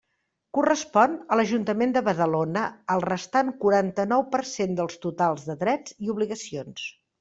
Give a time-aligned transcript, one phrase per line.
[0.57, 2.65] Correspon a l'Ajuntament de Badalona
[2.95, 6.95] el restant quaranta-nou per cent dels totals de drets i obligacions.